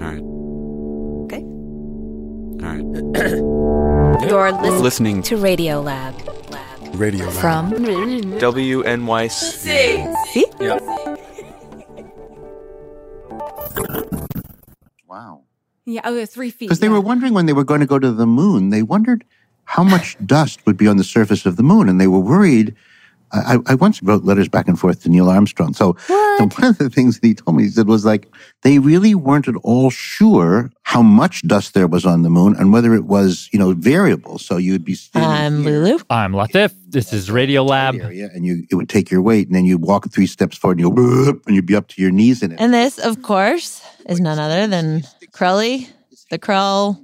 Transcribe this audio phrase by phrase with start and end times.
[0.00, 0.22] All right.
[1.24, 1.42] Okay.
[2.64, 2.84] All right.
[4.28, 6.14] You're listening, Listening to Radio Lab.
[6.50, 6.94] Lab.
[6.94, 7.34] Radio Lab.
[7.34, 9.30] From WNYC.
[9.30, 10.46] See?
[10.60, 10.78] Yeah.
[15.08, 15.42] Wow.
[15.84, 16.68] Yeah, oh, three feet.
[16.68, 16.92] Because they yeah.
[16.92, 19.24] were wondering when they were going to go to the moon, they wondered
[19.64, 22.74] how much dust would be on the surface of the moon, and they were worried.
[23.32, 25.72] I, I once wrote letters back and forth to Neil Armstrong.
[25.72, 25.96] So
[26.40, 29.14] and one of the things that he told me, he said, was like, they really
[29.14, 33.04] weren't at all sure how much dust there was on the moon and whether it
[33.04, 34.38] was, you know, variable.
[34.38, 35.98] So you'd be standing I'm here Lulu.
[36.10, 36.74] I'm Latif.
[36.88, 38.02] This is Radiolab.
[38.02, 40.78] area and you it would take your weight and then you'd walk three steps forward
[40.78, 42.60] and you go, and you'd be up to your knees in it.
[42.60, 45.88] And this, of course, is none other than Crowley,
[46.30, 46.98] the Crow,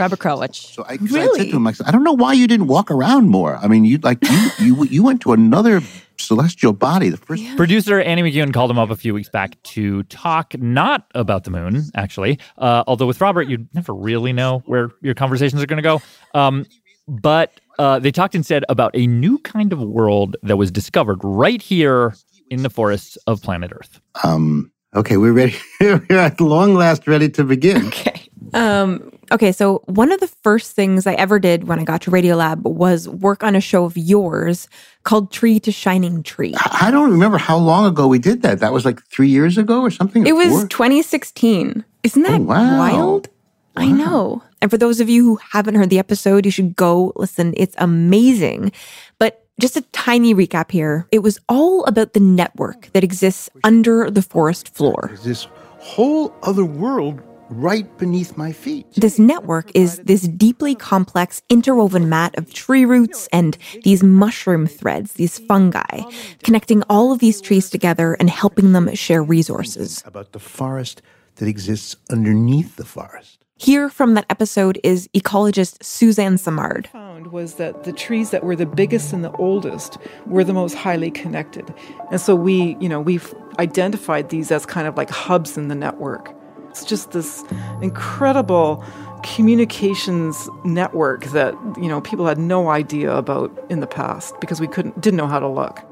[0.00, 0.74] Robert Krulwich.
[0.74, 2.90] So I, 'cause I said to him, I I don't know why you didn't walk
[2.90, 3.56] around more.
[3.56, 5.80] I mean, you like you you you went to another
[6.18, 7.08] celestial body.
[7.10, 11.06] The first Producer Annie McEwen called him up a few weeks back to talk not
[11.14, 12.38] about the moon, actually.
[12.58, 16.02] Uh, although with Robert, you never really know where your conversations are going to go.
[16.34, 16.66] Um,
[17.08, 21.62] but uh, they talked instead about a new kind of world that was discovered right
[21.62, 22.14] here
[22.50, 24.00] in the forests of planet Earth.
[24.22, 25.56] Um, okay, we're ready.
[25.80, 27.86] we're at long last ready to begin.
[27.86, 28.28] Okay.
[28.52, 32.10] Um, okay, so one of the first things I ever did when I got to
[32.10, 34.68] Radiolab was work on a show of yours
[35.04, 36.54] called Tree to Shining Tree.
[36.56, 38.58] I I don't remember how long ago we did that.
[38.60, 40.26] That was like three years ago or something.
[40.26, 40.66] It or was four?
[40.68, 41.84] 2016.
[42.02, 42.78] Isn't that Oh, wow.
[42.78, 43.28] wild?
[43.76, 44.42] I know.
[44.60, 47.54] And for those of you who haven't heard the episode, you should go listen.
[47.56, 48.72] It's amazing.
[49.18, 51.06] But just a tiny recap here.
[51.12, 55.04] It was all about the network that exists under the forest floor.
[55.08, 55.46] There's this
[55.78, 58.86] whole other world right beneath my feet.
[58.94, 65.14] This network is this deeply complex interwoven mat of tree roots and these mushroom threads,
[65.14, 66.02] these fungi,
[66.42, 70.02] connecting all of these trees together and helping them share resources.
[70.06, 71.02] About the forest
[71.36, 73.38] that exists underneath the forest.
[73.56, 76.86] Here from that episode is ecologist Suzanne Simard.
[76.86, 80.74] found was that the trees that were the biggest and the oldest were the most
[80.74, 81.74] highly connected.
[82.10, 85.74] And so we, you know, we've identified these as kind of like hubs in the
[85.74, 86.34] network.
[86.70, 87.44] It's just this
[87.82, 88.84] incredible
[89.22, 94.66] communications network that, you know, people had no idea about in the past because we
[94.66, 95.84] couldn't didn't know how to look.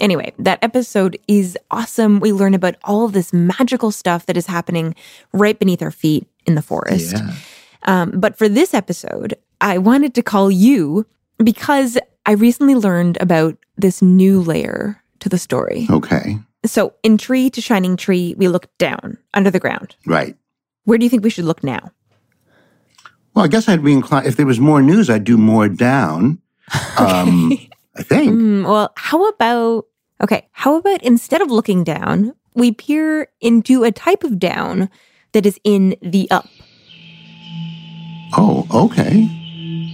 [0.00, 2.20] Anyway, that episode is awesome.
[2.20, 4.94] We learn about all of this magical stuff that is happening
[5.32, 7.16] right beneath our feet in the forest.
[7.16, 7.32] Yeah.
[7.82, 11.04] Um, but for this episode, I wanted to call you
[11.42, 15.86] because I recently learned about this new layer to the story.
[15.90, 16.38] Okay.
[16.64, 19.94] So, in Tree to Shining Tree, we look down under the ground.
[20.06, 20.36] Right.
[20.84, 21.92] Where do you think we should look now?
[23.34, 26.40] Well, I guess I'd be inclined, if there was more news, I'd do more down.
[26.98, 27.52] Um,
[27.96, 28.32] I think.
[28.32, 29.86] Hmm, well, how about,
[30.20, 34.90] okay, how about instead of looking down, we peer into a type of down
[35.32, 36.46] that is in the up?
[38.36, 39.28] Oh, okay.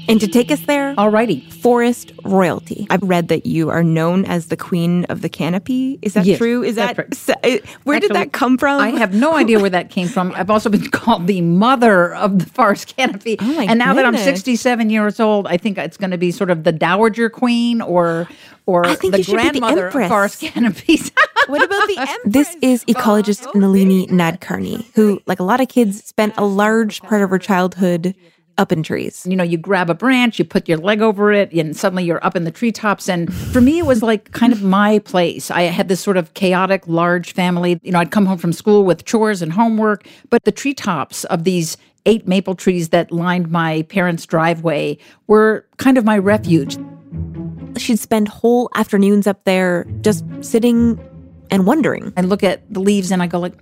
[0.09, 1.51] And to take us there, Alrighty.
[1.53, 2.87] forest royalty.
[2.91, 5.99] I've read that you are known as the queen of the canopy.
[6.03, 6.63] Is that Yes, true?
[6.63, 7.31] Is that right.
[7.45, 8.81] uh, where did that come from?
[8.81, 10.33] I have no idea where that came from.
[10.37, 13.37] I've also been called the mother of the forest canopy.
[13.41, 16.31] Oh my and now that I'm 67 years old, I think it's going to be
[16.31, 18.29] sort of the dowager queen or
[18.67, 21.13] or I think the be the grandmother of forest canopies.
[21.49, 22.21] What about the empress?
[22.25, 27.21] This is ecologist Nalini Nadkarni, who, like a lot of kids, spent a large part
[27.21, 28.15] of her childhood
[28.57, 29.27] up in trees.
[29.29, 32.25] you know, you grab a branch, you put your leg over it, and suddenly you're
[32.25, 33.09] up in the treetops.
[33.09, 35.51] And for me, it was like kind of my place.
[35.51, 37.81] I had this sort of chaotic, large family.
[37.83, 41.45] You know, I'd come home from school with chores and homework, but the treetops of
[41.45, 46.77] these eight maple trees that lined my parents' driveway were kind of my refuge.
[47.77, 51.01] She'd spend whole afternoons up there just sitting
[51.51, 52.13] and wondering.
[52.17, 53.55] I look at the leaves and I go like,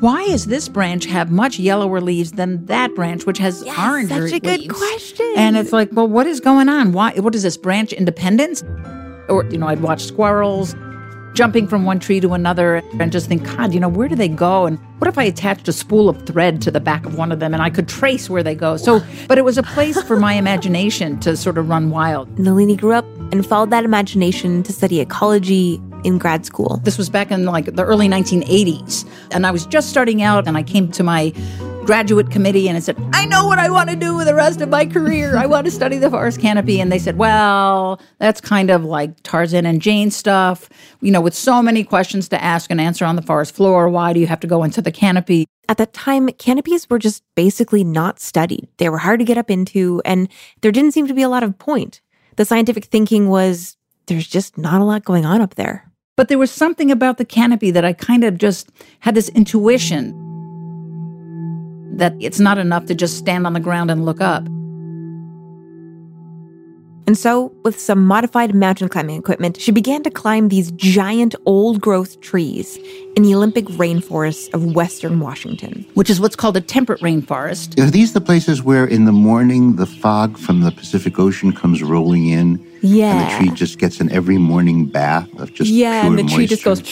[0.00, 4.32] why is this branch have much yellower leaves than that branch, which has orange such
[4.32, 4.74] a good leaves?
[4.74, 5.32] question.
[5.36, 6.92] And it's like, well, what is going on?
[6.92, 7.12] Why?
[7.14, 8.62] What is this branch independence?
[9.28, 10.74] Or you know, I'd watch squirrels
[11.36, 14.28] jumping from one tree to another and just think, God, you know, where do they
[14.28, 14.64] go?
[14.64, 17.40] And what if I attached a spool of thread to the back of one of
[17.40, 18.78] them and I could trace where they go?
[18.78, 22.38] So, but it was a place for my imagination to sort of run wild.
[22.38, 26.80] Nalini grew up and followed that imagination to study ecology in grad school.
[26.84, 29.08] This was back in like the early 1980s.
[29.32, 31.32] And I was just starting out and I came to my
[31.86, 34.60] graduate committee and I said, I know what I want to do with the rest
[34.60, 35.36] of my career.
[35.36, 36.80] I want to study the forest canopy.
[36.80, 40.68] And they said, well, that's kind of like Tarzan and Jane stuff.
[41.00, 44.12] You know, with so many questions to ask and answer on the forest floor, why
[44.12, 45.46] do you have to go into the canopy?
[45.68, 48.68] At that time, canopies were just basically not studied.
[48.78, 50.28] They were hard to get up into, and
[50.60, 52.00] there didn't seem to be a lot of point.
[52.36, 53.76] The scientific thinking was
[54.06, 55.85] there's just not a lot going on up there.
[56.16, 58.70] But there was something about the canopy that I kind of just
[59.00, 60.22] had this intuition
[61.98, 64.46] that it's not enough to just stand on the ground and look up.
[67.08, 71.80] And so, with some modified mountain climbing equipment, she began to climb these giant old
[71.80, 72.76] growth trees
[73.14, 75.86] in the Olympic rainforests of western Washington.
[75.94, 77.80] Which is what's called a temperate rainforest.
[77.80, 81.80] Are these the places where in the morning the fog from the Pacific Ocean comes
[81.80, 82.65] rolling in?
[82.82, 83.12] Yeah.
[83.12, 86.34] And the tree just gets an every morning bath of just yeah, pure and the
[86.34, 86.82] tree just goes.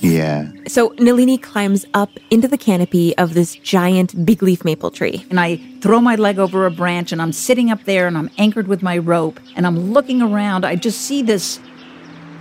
[0.00, 0.50] Yeah.
[0.66, 5.24] So Nalini climbs up into the canopy of this giant big leaf maple tree.
[5.30, 8.30] And I throw my leg over a branch and I'm sitting up there and I'm
[8.38, 10.64] anchored with my rope and I'm looking around.
[10.64, 11.60] I just see this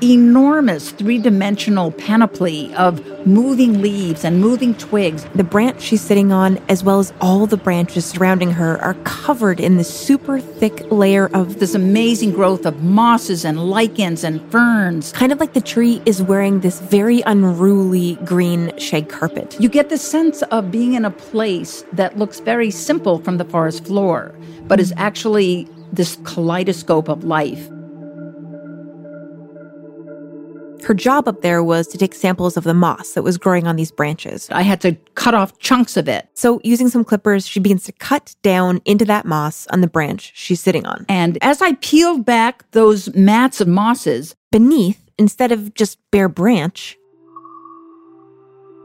[0.04, 5.26] enormous three dimensional panoply of moving leaves and moving twigs.
[5.36, 9.60] The branch she's sitting on, as well as all the branches surrounding her, are covered
[9.60, 15.12] in this super thick layer of This amazing growth of mosses and lichens and ferns.
[15.12, 19.56] kind of like the tree is wearing this very unruly green shag carpet.
[19.60, 23.46] You get the sense of being in a place that looks very simple from the
[23.46, 24.34] forest floor,
[24.64, 27.70] but is actually this kaleidoscope of life.
[30.84, 33.76] Her job up there was to take samples of the moss that was growing on
[33.76, 34.50] these branches.
[34.52, 36.28] I had to cut off chunks of it.
[36.34, 40.32] So, using some clippers, she begins to cut down into that moss on the branch
[40.36, 41.06] she's sitting on.
[41.08, 46.98] And as I peeled back those mats of mosses, Beneath, instead of just bare branch,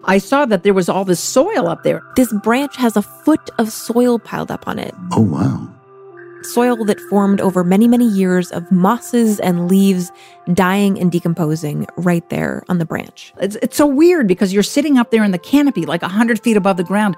[0.04, 2.02] I saw that there was all this soil up there.
[2.14, 4.94] this branch has a foot of soil piled up on it.
[5.12, 5.75] Oh, wow.
[6.52, 10.10] Soil that formed over many, many years of mosses and leaves
[10.54, 13.32] dying and decomposing right there on the branch.
[13.40, 16.56] It's, it's so weird because you're sitting up there in the canopy, like 100 feet
[16.56, 17.16] above the ground,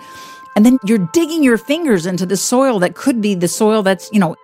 [0.57, 4.11] and then you're digging your fingers into the soil that could be the soil that's,
[4.13, 4.35] you know,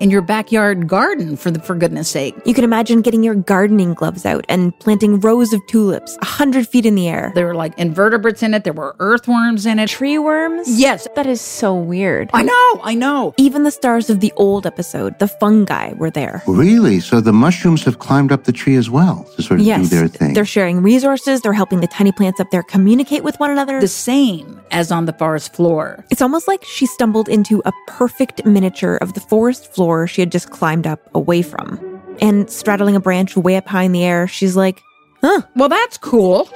[0.00, 2.34] in your backyard garden, for, the, for goodness sake.
[2.44, 6.68] You can imagine getting your gardening gloves out and planting rows of tulips a hundred
[6.68, 7.32] feet in the air.
[7.34, 9.88] There were like invertebrates in it, there were earthworms in it.
[9.88, 10.78] Tree worms?
[10.80, 11.08] Yes.
[11.16, 12.30] That is so weird.
[12.32, 13.34] I know, I know.
[13.38, 16.42] Even the stars of the old episode, the fungi, were there.
[16.46, 17.00] Really?
[17.00, 19.96] So the mushrooms have climbed up the tree as well to sort of Yes, do
[19.96, 20.34] their thing.
[20.34, 21.40] they're sharing resources.
[21.40, 23.80] They're helping the tiny plants up there communicate with one another.
[23.80, 26.04] The same as on the forest floor.
[26.10, 30.32] It's almost like she stumbled into a perfect miniature of the forest floor she had
[30.32, 31.78] just climbed up away from.
[32.20, 34.82] And straddling a branch way up high in the air, she's like,
[35.20, 35.42] huh.
[35.56, 36.48] Well, that's cool.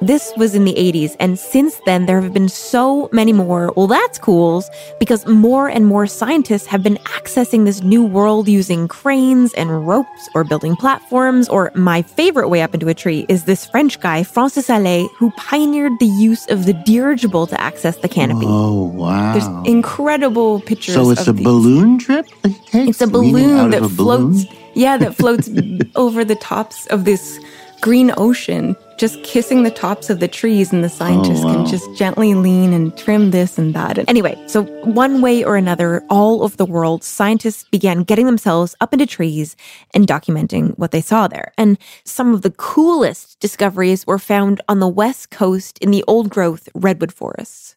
[0.00, 3.88] This was in the 80s, and since then, there have been so many more, well,
[3.88, 4.70] that's cools,
[5.00, 10.28] because more and more scientists have been accessing this new world using cranes and ropes
[10.36, 11.48] or building platforms.
[11.48, 15.32] Or my favorite way up into a tree is this French guy, Francis Hallé, who
[15.32, 18.46] pioneered the use of the dirigible to access the canopy.
[18.48, 19.32] Oh, wow.
[19.32, 20.94] There's incredible pictures.
[20.94, 21.44] so it's a these.
[21.44, 22.90] balloon trip that he takes?
[22.90, 24.34] It's a balloon that a balloon?
[24.34, 24.54] floats.
[24.74, 25.50] Yeah, that floats
[25.96, 27.40] over the tops of this
[27.80, 31.54] green ocean, just kissing the tops of the trees, and the scientists oh, wow.
[31.54, 33.96] can just gently lean and trim this and that.
[33.96, 38.74] And anyway, so one way or another, all over the world, scientists began getting themselves
[38.80, 39.56] up into trees
[39.94, 41.52] and documenting what they saw there.
[41.56, 46.28] And some of the coolest discoveries were found on the west coast in the old
[46.28, 47.76] growth redwood forests.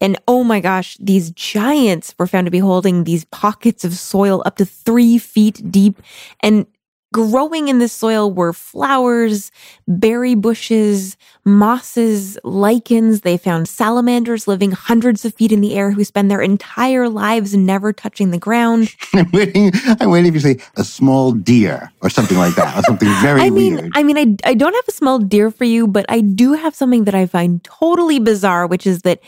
[0.00, 4.42] And oh my gosh, these giants were found to be holding these pockets of soil
[4.44, 6.02] up to three feet deep.
[6.40, 6.66] And
[7.14, 9.52] growing in the soil were flowers,
[9.86, 13.20] berry bushes, mosses, lichens.
[13.20, 17.54] They found salamanders living hundreds of feet in the air who spend their entire lives
[17.54, 18.92] never touching the ground.
[19.14, 19.70] I'm waiting.
[20.00, 23.42] I'm waiting for you say a small deer or something like that, or something very
[23.42, 23.92] I mean, weird.
[23.94, 26.74] I mean, I, I don't have a small deer for you, but I do have
[26.74, 29.20] something that I find totally bizarre, which is that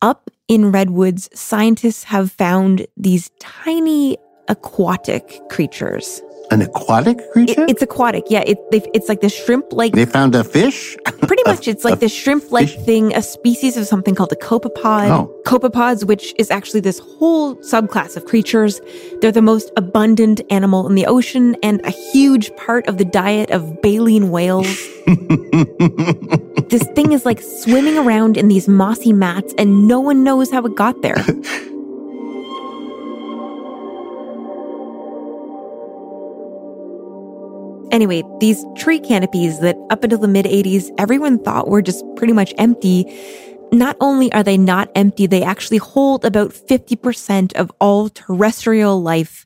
[0.00, 4.16] up in redwoods, scientists have found these tiny
[4.48, 6.22] aquatic creatures.
[6.54, 7.64] An aquatic creature?
[7.64, 8.26] It- it's aquatic.
[8.30, 9.92] Yeah, it, they, it's like the shrimp-like.
[9.92, 10.96] they found a fish?
[11.26, 15.08] Pretty much, it's like the shrimp-like thing, a species of something called a copepod.
[15.10, 15.34] Oh.
[15.44, 18.80] Copepods, which is actually this whole subclass of creatures.
[19.20, 23.50] They're the most abundant animal in the ocean and a huge part of the diet
[23.50, 24.66] of baleen whales.
[26.68, 30.64] this thing is like swimming around in these mossy mats, and no one knows how
[30.64, 31.16] it got there.
[37.94, 42.32] Anyway, these tree canopies that up until the mid 80s everyone thought were just pretty
[42.32, 43.06] much empty,
[43.70, 49.44] not only are they not empty, they actually hold about 50% of all terrestrial life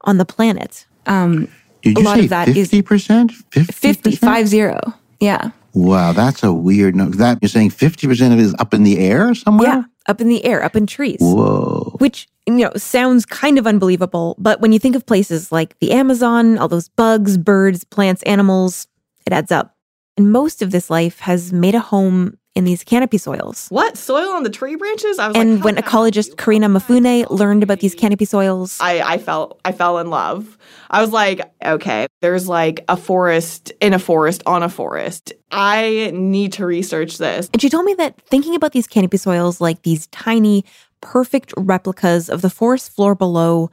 [0.00, 0.86] on the planet.
[1.04, 1.46] Um,
[1.82, 3.32] Did a you lot say of that is 50%?
[3.50, 3.74] 50%?
[3.74, 4.80] 50, five zero.
[5.20, 5.50] Yeah.
[5.74, 7.18] Wow, that's a weird number.
[7.18, 9.68] That you're saying 50% of it is up in the air somewhere?
[9.68, 9.82] Yeah.
[10.06, 11.18] Up in the air, up in trees.
[11.20, 11.96] Whoa.
[11.98, 12.28] Which,
[12.58, 16.58] you know, sounds kind of unbelievable, but when you think of places like the Amazon,
[16.58, 18.86] all those bugs, birds, plants, animals,
[19.26, 19.76] it adds up.
[20.16, 23.68] And most of this life has made a home in these canopy soils.
[23.68, 25.20] What soil on the tree branches?
[25.20, 29.18] I was And like, when ecologist Korena Mafune learned about these canopy soils, I, I
[29.18, 30.58] felt I fell in love.
[30.90, 35.32] I was like, okay, there's like a forest in a forest on a forest.
[35.52, 37.48] I need to research this.
[37.52, 40.64] and she told me that thinking about these canopy soils like these tiny,
[41.00, 43.70] perfect replicas of the forest floor below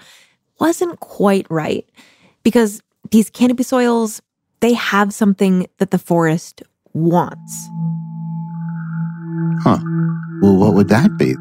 [0.60, 1.88] wasn't quite right.
[2.44, 2.82] Because
[3.12, 4.22] these canopy soils,
[4.60, 7.70] they have something that the forest wants.
[9.64, 9.80] Huh.
[10.42, 11.36] Well, what would that be?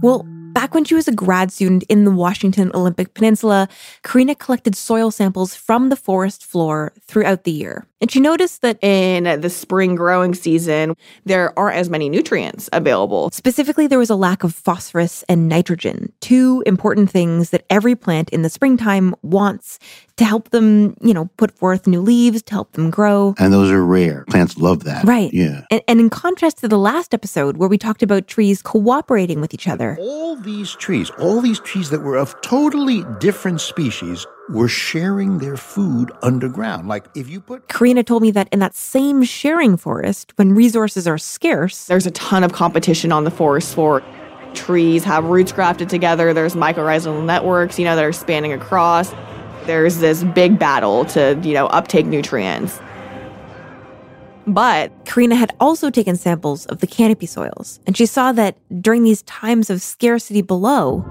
[0.00, 3.68] Well, back when she was a grad student in the Washington Olympic Peninsula,
[4.02, 7.86] Korena collected soil samples from the forest floor throughout the year.
[8.00, 13.30] And she noticed that In the spring growing season, there aren't as many nutrients available.
[13.32, 18.30] specifically there was a lack of phosphorus and nitrogen, two important things that every plant
[18.30, 19.78] in the springtime wants
[20.16, 23.34] to help them, you know, put forth new leaves, to help them grow.
[23.38, 24.24] And those are rare.
[24.28, 25.04] Plants love that.
[25.04, 25.32] Right.
[25.32, 25.62] Yeah.
[25.70, 29.54] And, and in contrast to the last episode where we talked about trees cooperating with
[29.54, 34.68] each other, All these trees, all these trees that were of totally different species, were
[34.68, 36.88] sharing their food underground.
[36.88, 41.06] Like if you put Korena told me that in that same sharing forest, when resources
[41.06, 44.02] are scarce, There's a ton of competition on the forest floor.
[44.54, 46.32] Trees have roots grafted together.
[46.32, 49.12] There's mycorrhizal networks, you know, that are spanning across.
[49.66, 52.80] There's this big battle to, you know, uptake nutrients.
[54.46, 59.04] But Korena had also taken samples of the canopy soils, and she saw that during
[59.04, 61.04] these times of scarcity below,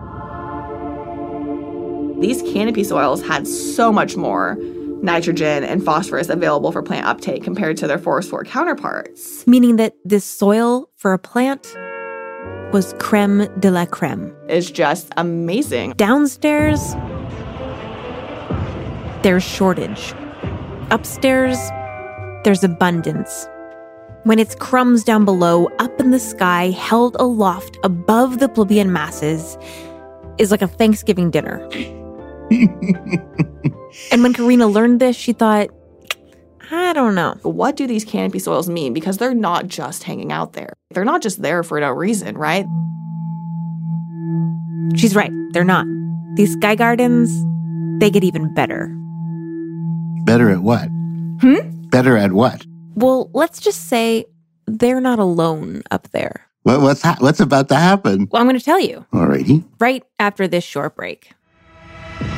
[2.20, 4.58] these canopy soils had so much more
[5.02, 9.46] nitrogen and phosphorus available for plant uptake compared to their forest floor counterparts.
[9.46, 11.76] meaning that this soil for a plant
[12.74, 14.36] was creme de la creme.
[14.50, 15.92] Is just amazing.
[15.94, 16.96] Downstairs,
[19.22, 20.14] there's shortage.
[20.90, 21.58] Upstairs,
[22.44, 23.48] there's abundance.
[24.24, 29.58] When it's crumbs down below, up in the sky, held aloft above the plebeian masses,
[30.38, 31.66] is like a Thanksgiving dinner.
[34.12, 35.70] and when Korena learned this, she thought,
[36.72, 37.36] I don't know.
[37.44, 38.94] What do these canopy soils mean?
[38.94, 40.74] Because they're not just hanging out there.
[40.92, 42.66] They're not just there for no reason, right?
[44.96, 45.86] She's right, they're not.
[46.36, 47.32] These sky gardens,
[48.00, 48.88] they get even better.
[50.26, 50.88] Better at what?
[51.42, 51.58] Hmm?
[51.90, 52.66] Better at what?
[52.96, 54.26] Well, let's just say
[54.66, 56.42] they're not alone up there.
[56.64, 58.28] what what's, ha- what's about to happen?
[58.32, 59.64] Well, I'm going to tell you Alrighty.
[59.80, 61.32] right after this short break.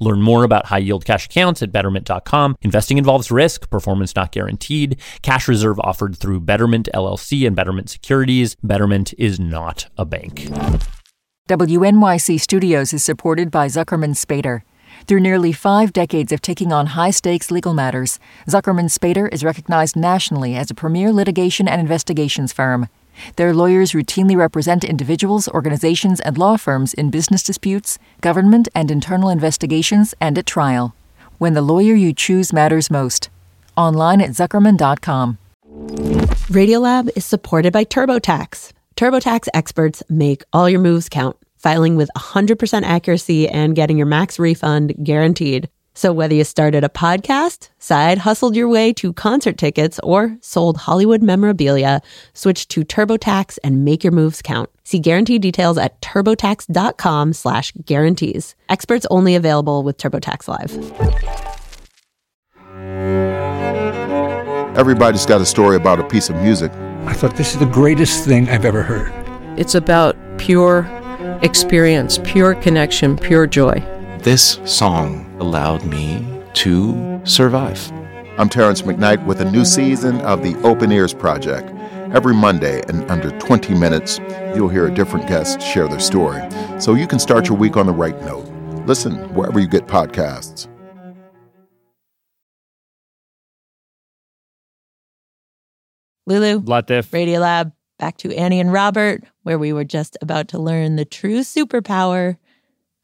[0.00, 2.56] Learn more about high yield cash accounts at betterment.com.
[2.62, 4.98] Investing involves risk, performance not guaranteed.
[5.22, 8.56] Cash reserve offered through Betterment LLC and Betterment Securities.
[8.62, 10.48] Betterment is not a bank.
[11.48, 14.62] WNYC Studios is supported by Zuckerman Spader.
[15.06, 19.96] Through nearly five decades of taking on high stakes legal matters, Zuckerman Spader is recognized
[19.96, 22.88] nationally as a premier litigation and investigations firm.
[23.36, 29.28] Their lawyers routinely represent individuals, organizations, and law firms in business disputes, government and internal
[29.28, 30.94] investigations, and at trial.
[31.38, 33.30] When the lawyer you choose matters most.
[33.76, 35.38] Online at Zuckerman.com.
[36.50, 38.72] Radiolab is supported by TurboTax.
[38.96, 44.38] TurboTax experts make all your moves count, filing with 100% accuracy and getting your max
[44.38, 45.68] refund guaranteed.
[45.94, 50.76] So whether you started a podcast, side hustled your way to concert tickets, or sold
[50.76, 52.00] Hollywood memorabilia,
[52.32, 54.70] switch to TurboTax and make your moves count.
[54.84, 58.54] See guarantee details at turbotax.com slash guarantees.
[58.68, 60.76] Experts only available with TurboTax Live.
[64.78, 66.72] Everybody's got a story about a piece of music.
[67.04, 69.12] I thought this is the greatest thing I've ever heard.
[69.58, 70.88] It's about pure
[71.42, 73.84] experience, pure connection, pure joy.
[74.22, 77.90] This song allowed me to survive.
[78.38, 81.70] I'm Terrence McKnight with a new season of the Open Ears Project.
[82.14, 84.18] Every Monday, in under 20 minutes,
[84.54, 86.42] you'll hear a different guest share their story,
[86.80, 88.48] so you can start your week on the right note.
[88.86, 90.68] Listen wherever you get podcasts.
[96.26, 100.96] Lulu, Latif, Radiolab, back to Annie and Robert, where we were just about to learn
[100.96, 102.36] the true superpower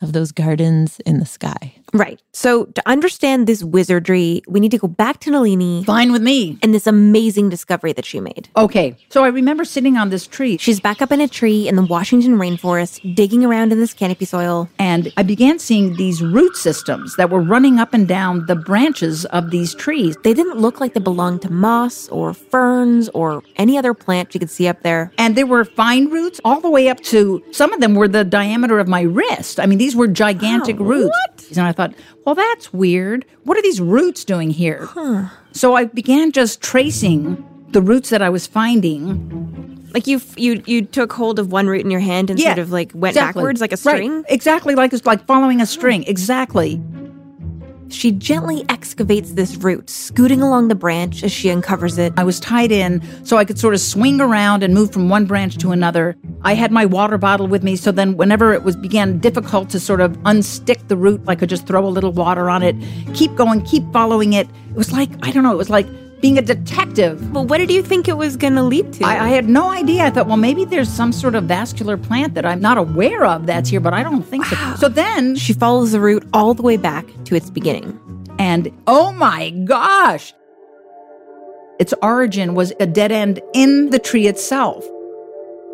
[0.01, 1.75] of those gardens in the sky.
[1.93, 2.21] Right.
[2.33, 5.85] So to understand this wizardry, we need to go back to Nalini.
[5.85, 6.59] Fine with me.
[6.63, 8.49] And this amazing discovery that she made.
[8.57, 8.97] Okay.
[9.09, 10.59] So I remember sitting on this tree.
[10.59, 14.25] She's back up in a tree in the Washington rainforest, digging around in this canopy
[14.25, 14.69] soil.
[14.79, 19.25] And I began seeing these root systems that were running up and down the branches
[19.27, 20.17] of these trees.
[20.25, 24.41] They didn't look like they belonged to moss or ferns or any other plant you
[24.41, 25.13] could see up there.
[25.19, 28.25] And there were fine roots all the way up to some of them were the
[28.25, 29.61] diameter of my wrist.
[29.61, 31.11] I mean, these were gigantic Wow, roots.
[31.29, 31.57] what?
[31.77, 33.25] Thought, well, that's weird.
[33.45, 34.87] What are these roots doing here?
[34.87, 35.29] Huh.
[35.53, 39.89] So I began just tracing the roots that I was finding.
[39.93, 42.71] Like you, you, you took hold of one root in your hand and sort of
[42.71, 43.41] like went exactly.
[43.41, 43.95] backwards like a string.
[43.95, 44.25] Right.
[44.25, 44.25] string.
[44.35, 46.05] Exactly like it's like following a string.
[46.05, 46.81] Exactly.
[47.89, 52.13] She gently excavates this root, scooting along the branch as she uncovers it.
[52.17, 55.25] I was tied in so I could sort of swing around and move from one
[55.25, 56.17] branch to another.
[56.43, 59.81] I had my water bottle with me, so then whenever it was began difficult to
[59.81, 62.77] sort of unstick the root, I could just throw a little water on it,
[63.15, 64.49] keep going, keep following it.
[64.71, 65.87] It was like I don't know, it was like
[66.21, 67.33] being a detective.
[67.33, 69.05] Well, what did you think it was going to lead to?
[69.05, 70.05] I, I had no idea.
[70.05, 73.47] I thought, well, maybe there's some sort of vascular plant that I'm not aware of
[73.47, 74.57] that's here, but I don't think so.
[74.77, 77.99] So then she follows the root all the way back to its beginning.
[78.39, 80.33] And oh my gosh,
[81.79, 84.85] its origin was a dead end in the tree itself.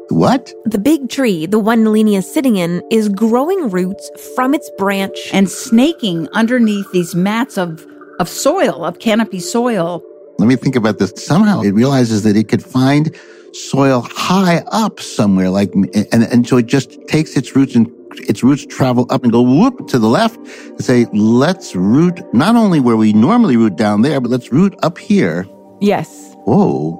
[0.08, 0.52] What?
[0.64, 5.30] The big tree, the one Nalini is sitting in, is growing roots from its branch
[5.32, 7.86] and snaking underneath these mats of,
[8.18, 10.02] of soil, of canopy soil.
[10.38, 11.12] Let me think about this.
[11.16, 13.14] Somehow it realizes that it could find
[13.52, 17.90] soil high up somewhere, like, and, and so it just takes its roots and
[18.28, 22.56] its roots travel up and go whoop to the left and say, let's root not
[22.56, 25.46] only where we normally root down there, but let's root up here.
[25.80, 26.34] Yes.
[26.44, 26.98] Whoa.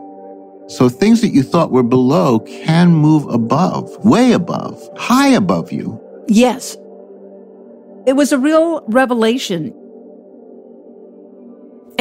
[0.69, 6.01] So things that you thought were below can move above, way above, high above you.
[6.29, 6.77] Yes.
[8.07, 9.75] It was a real revelation.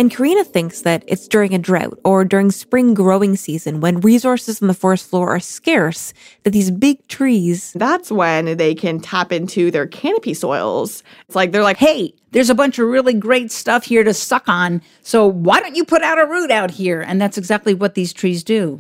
[0.02, 4.60] And Korena thinks that it's during a drought or during spring growing season when resources
[4.60, 6.12] on the forest floor are scarce
[6.42, 7.72] that these big trees.
[7.76, 11.04] That's when they can tap into their canopy soils.
[11.28, 14.50] It's like they're like, hey, there's a bunch of really great stuff here to suck
[14.50, 14.82] on.
[15.04, 17.02] So why don't you put out a root out here?
[17.02, 18.80] And that's exactly what these trees do.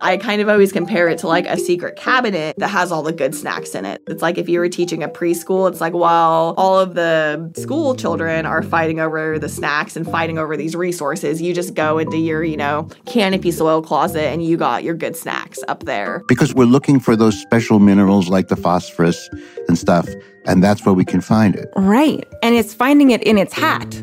[0.00, 3.12] I kind of always compare it to like a secret cabinet that has all the
[3.12, 4.02] good snacks in it.
[4.06, 7.94] It's like if you were teaching a preschool, it's like while all of the school
[7.94, 12.18] children are fighting over the snacks and fighting over these resources, you just go into
[12.18, 16.22] your, you know, canopy soil closet and you got your good snacks up there.
[16.28, 19.30] Because we're looking for those special minerals like the phosphorus
[19.66, 20.06] and stuff,
[20.44, 21.70] and that's where we can find it.
[21.74, 22.26] Right.
[22.42, 23.94] And it's finding it in its hat.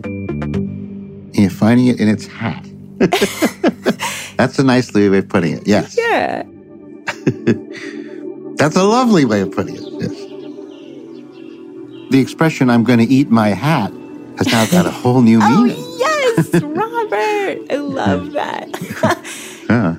[1.33, 2.67] You're finding it in its hat.
[4.37, 5.67] That's a nice way of putting it.
[5.67, 5.95] Yes.
[5.97, 6.43] Yeah.
[8.57, 9.81] That's a lovely way of putting it.
[9.83, 10.11] Yes.
[12.11, 13.91] The expression "I'm going to eat my hat"
[14.37, 15.83] has now got a whole new oh, meaning.
[15.99, 17.59] yes, Robert.
[17.71, 18.69] I love that.
[19.69, 19.95] Yeah.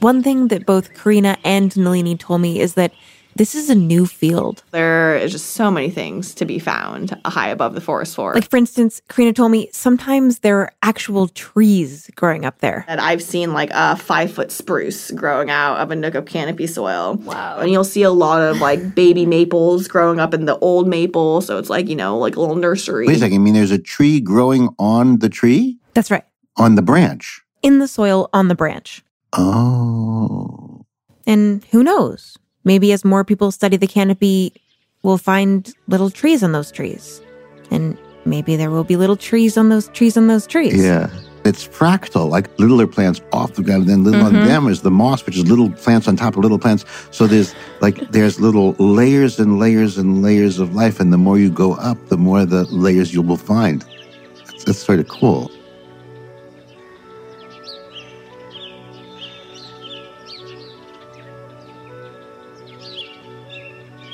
[0.00, 2.92] One thing that both Korena and Nalini told me is that
[3.40, 4.62] this is a new field.
[4.70, 8.34] There is just so many things to be found high above the forest floor.
[8.34, 12.84] Like, for instance, Korena told me sometimes there are actual trees growing up there.
[12.86, 16.66] And I've seen like a five foot spruce growing out of a nook of canopy
[16.66, 17.14] soil.
[17.14, 17.60] Wow.
[17.60, 21.40] And you'll see a lot of like baby maples growing up in the old maple.
[21.40, 23.06] So it's like, you know, like a little nursery.
[23.06, 23.36] Wait a second.
[23.36, 25.78] I mean, there's a tree growing on the tree?
[25.94, 26.24] That's right.
[26.58, 27.40] On the branch?
[27.62, 29.02] In the soil on the branch.
[29.32, 30.84] Oh.
[31.26, 32.36] And who knows?
[32.64, 34.52] Maybe as more people study the canopy,
[35.02, 37.20] we'll find little trees on those trees.
[37.70, 40.76] And maybe there will be little trees on those trees on those trees.
[40.82, 41.08] Yeah.
[41.42, 44.26] It's fractal, like littler plants off the ground, and then little Mhm.
[44.26, 46.84] on them is the moss, which is little plants on top of little plants.
[47.12, 51.38] So there's like there's little layers and layers and layers of life, and the more
[51.38, 53.82] you go up, the more the layers you will find.
[54.46, 55.50] That's, that's sort of cool.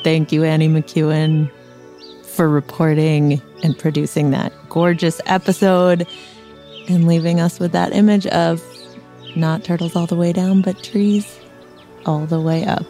[0.06, 1.50] Thank you, Annie McEwen,
[2.22, 6.06] for reporting and producing that gorgeous episode
[6.88, 8.62] and leaving us with that image of
[9.34, 11.40] not turtles all the way down, but trees
[12.06, 12.86] all the way up.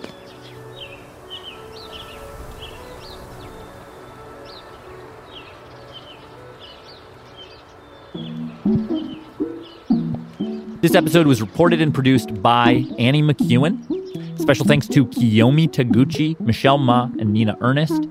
[10.83, 13.96] This episode was reported and produced by Annie McEwen.
[14.39, 18.09] Special thanks to Kiyomi Taguchi, Michelle Ma, and Nina Ernest.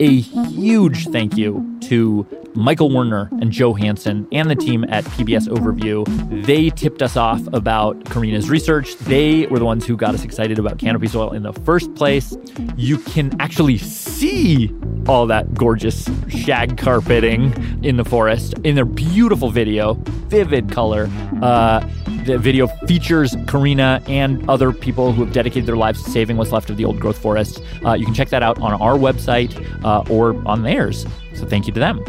[0.00, 5.48] A huge thank you to Michael Werner and Joe Hanson and the team at PBS
[5.48, 6.44] Overview.
[6.44, 8.96] They tipped us off about Korena's research.
[8.96, 12.36] They were the ones who got us excited about canopy soil in the first place.
[12.76, 14.68] You can actually see
[15.08, 19.94] all that gorgeous shag carpeting in the forest in their beautiful video,
[20.28, 21.08] vivid color.
[21.42, 21.80] Uh,
[22.24, 26.52] the video features Korena and other people who have dedicated their lives to saving what's
[26.52, 27.62] left of the old growth forest.
[27.84, 31.06] Uh, you can check that out on our website uh, or on theirs.
[31.34, 32.04] So thank you to them.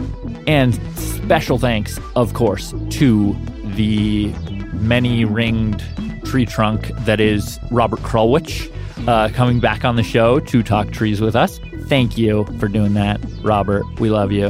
[0.45, 3.35] And special thanks, of course, to
[3.75, 4.33] the
[4.73, 5.83] many ringed
[6.25, 8.69] tree trunk that is Robert Krulwich
[9.07, 11.59] uh, coming back on the show to talk trees with us.
[11.89, 13.83] Thank you for doing that, Robert.
[13.99, 14.49] We love you.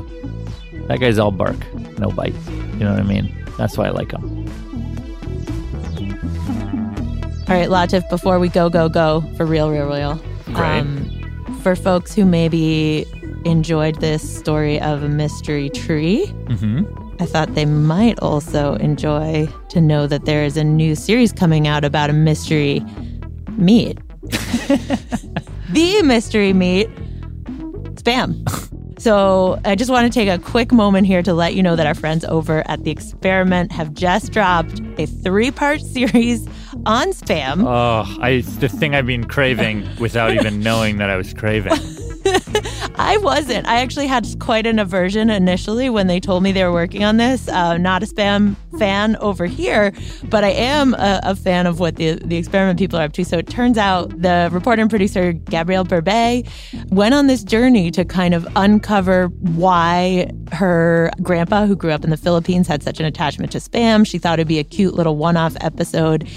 [0.87, 1.57] That guy's all bark,
[1.97, 2.35] no bite.
[2.73, 3.33] You know what I mean?
[3.57, 4.45] That's why I like him.
[7.47, 10.15] All right, Latif, before we go, go, go for real, real, real.
[10.53, 10.79] Great.
[10.81, 13.05] Um, for folks who maybe
[13.45, 16.83] enjoyed this story of a mystery tree, Mm-hmm.
[17.21, 21.67] I thought they might also enjoy to know that there is a new series coming
[21.67, 22.81] out about a mystery
[23.57, 23.97] meat.
[25.69, 26.89] the mystery meat,
[28.01, 28.45] spam.
[28.99, 31.87] So I just want to take a quick moment here to let you know that
[31.87, 36.45] our friends over at The Experiment have just dropped a three part series
[36.85, 37.63] on spam.
[37.63, 41.71] Oh, I, it's the thing I've been craving without even knowing that I was craving.
[42.95, 43.65] I wasn't.
[43.67, 47.17] I actually had quite an aversion initially when they told me they were working on
[47.17, 47.47] this.
[47.47, 49.93] Uh, not a spam fan over here,
[50.25, 53.25] but I am a, a fan of what the, the experiment people are up to.
[53.25, 56.47] So it turns out the reporter and producer Gabrielle Berbey
[56.89, 62.09] went on this journey to kind of uncover why her grandpa, who grew up in
[62.09, 64.05] the Philippines, had such an attachment to spam.
[64.05, 66.27] She thought it'd be a cute little one-off episode.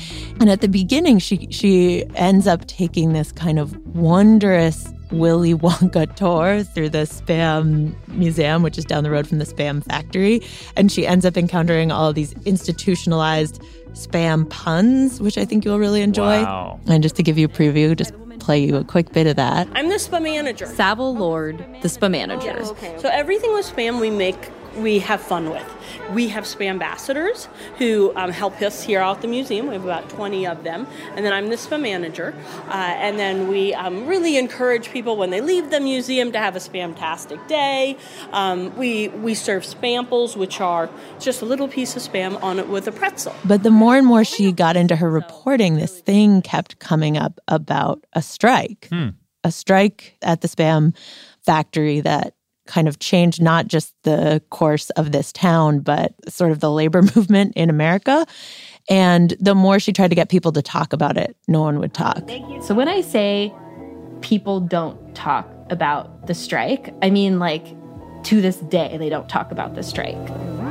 [0.40, 6.14] And at the beginning, she she ends up taking this kind of wondrous Willy Wonka
[6.16, 6.41] tour
[6.74, 10.42] through the Spam Museum, which is down the road from the Spam Factory.
[10.76, 15.78] And she ends up encountering all of these institutionalized spam puns, which I think you'll
[15.78, 16.42] really enjoy.
[16.42, 16.80] Wow.
[16.86, 19.68] And just to give you a preview, just play you a quick bit of that.
[19.74, 20.66] I'm the spam manager.
[20.66, 22.56] Savile Lord, the spam manager.
[22.58, 23.00] Yes.
[23.00, 25.68] So everything with spam we make, we have fun with.
[26.12, 29.66] We have spam ambassadors who um, help us here out at the museum.
[29.66, 30.86] We have about 20 of them.
[31.14, 32.34] And then I'm the spa manager.
[32.68, 36.56] Uh, and then we um, really encourage people when they leave the museum to have
[36.56, 37.96] a spamtastic day.
[38.32, 42.68] Um, we, we serve spamples, which are just a little piece of spam on it
[42.68, 43.34] with a pretzel.
[43.44, 47.38] But the more and more she got into her reporting, this thing kept coming up
[47.48, 48.88] about a strike.
[49.44, 50.94] A strike at the spam
[51.44, 52.34] factory that
[52.66, 57.02] kind of changed not just the course of this town, but sort of the labor
[57.16, 58.26] movement in America.
[58.88, 61.94] And the more she tried to get people to talk about it, no one would
[61.94, 62.28] talk.
[62.62, 63.52] So when I say
[64.20, 67.66] people don't talk about the strike, I mean like
[68.24, 70.16] to this day they don't talk about the strike.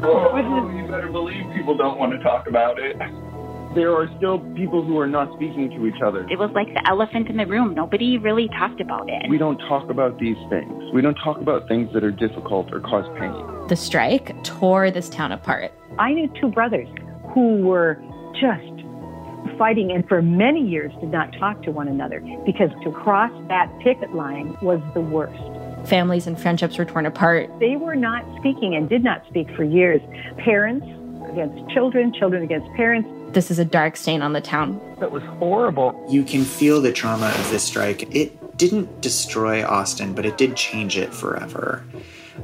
[0.03, 0.35] Oh,
[0.75, 2.95] you better believe people don't want to talk about it.
[3.73, 6.27] There are still people who are not speaking to each other.
[6.29, 7.73] It was like the elephant in the room.
[7.73, 9.29] Nobody really talked about it.
[9.29, 10.83] We don't talk about these things.
[10.93, 13.67] We don't talk about things that are difficult or cause pain.
[13.69, 15.71] The strike tore this town apart.
[15.97, 16.89] I knew two brothers
[17.33, 17.97] who were
[18.33, 23.31] just fighting and for many years did not talk to one another because to cross
[23.47, 25.41] that picket line was the worst.
[25.87, 27.49] Families and friendships were torn apart.
[27.59, 30.01] They were not speaking and did not speak for years.
[30.37, 30.85] Parents
[31.31, 33.07] against children, children against parents.
[33.33, 34.81] This is a dark stain on the town.
[34.99, 36.05] That was horrible.
[36.09, 38.13] You can feel the trauma of this strike.
[38.13, 41.81] It didn't destroy Austin, but it did change it forever.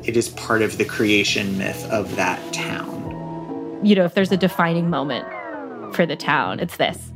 [0.04, 3.80] It is part of the creation myth of that town.
[3.84, 5.28] You know, if there's a defining moment
[5.93, 7.12] for the town, it's this.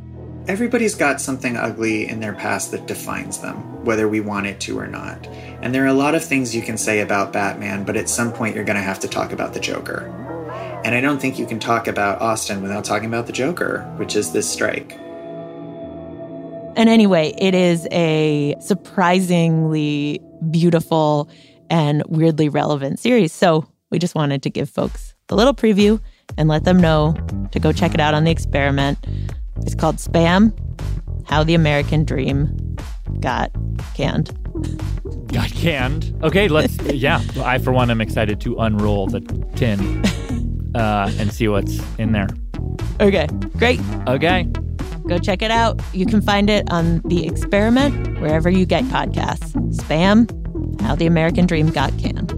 [0.47, 4.77] Everybody's got something ugly in their past that defines them, whether we want it to
[4.77, 5.27] or not.
[5.61, 8.33] And there are a lot of things you can say about Batman, but at some
[8.33, 10.30] point you're going to have to talk about the Joker.
[10.83, 14.15] And I don't think you can talk about Austin without talking about the Joker, which
[14.15, 14.97] is this strike.
[16.75, 21.29] And anyway, it is a surprisingly beautiful
[21.69, 23.31] and weirdly relevant series.
[23.31, 26.01] So we just wanted to give folks the little preview
[26.37, 27.15] and let them know
[27.51, 28.97] to go check it out on the experiment.
[29.57, 30.51] It's called Spam
[31.27, 32.75] How the American Dream
[33.19, 33.51] Got
[33.93, 34.35] Canned.
[35.31, 36.17] Got canned.
[36.23, 36.77] Okay, let's.
[36.91, 39.21] yeah, I for one am excited to unroll the
[39.55, 40.01] tin
[40.75, 42.27] uh, and see what's in there.
[42.99, 43.79] Okay, great.
[44.07, 44.47] Okay.
[45.07, 45.81] Go check it out.
[45.93, 49.53] You can find it on The Experiment, wherever you get podcasts.
[49.75, 50.29] Spam
[50.81, 52.30] How the American Dream Got Canned.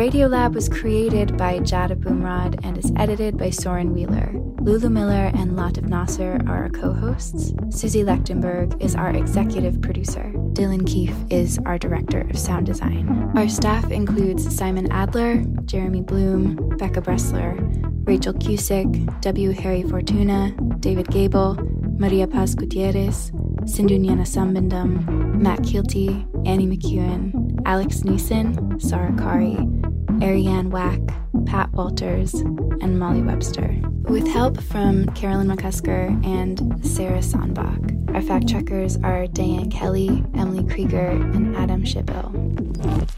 [0.00, 4.32] Radiolab was created by Jad Abumrad and is edited by Soren Wheeler.
[4.62, 7.52] Lulu Miller and Latif Nasser are our co hosts.
[7.68, 10.32] Susie Lechtenberg is our executive producer.
[10.54, 13.30] Dylan Keefe is our director of sound design.
[13.36, 17.58] Our staff includes Simon Adler, Jeremy Bloom, Becca Bressler,
[18.06, 19.50] Rachel Cusick, W.
[19.50, 21.56] Harry Fortuna, David Gebel,
[21.98, 23.32] Maria Paz Gutierrez,
[23.66, 29.79] Sindhu Sambandam, Matt Kielty, Annie McEwen, Alex Neason, Sarah Qari,
[30.20, 31.00] Arianne Wack,
[31.46, 33.74] Pat Walters, and Molly Webster.
[34.02, 37.80] With help from Carolyn McCusker and Sarah Sandbach.
[38.14, 43.08] Our fact checkers are Diane Kelly, Emily Krieger, and Adam Shippill.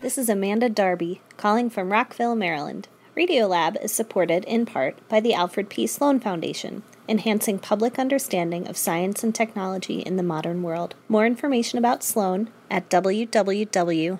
[0.00, 2.86] This is Amanda Darby, calling from Rockville, Maryland.
[3.16, 5.88] Radiolab is supported in part by the Alfred P.
[5.88, 10.94] Sloan Foundation, enhancing public understanding of science and technology in the modern world.
[11.08, 14.14] More information about Sloan at www.sloan.org.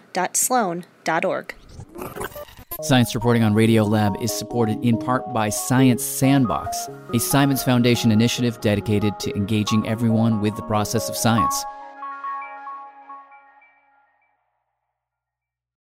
[2.83, 8.61] Science reporting on Radiolab is supported in part by Science Sandbox, a Simons Foundation initiative
[8.61, 11.65] dedicated to engaging everyone with the process of science.